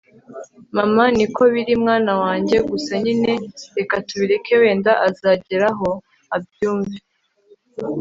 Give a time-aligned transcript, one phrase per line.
[0.75, 3.33] mama niko biri mwana wanjye, gusa nyine
[3.77, 5.89] reka tubireke wenda azageraho
[6.35, 6.97] abyumve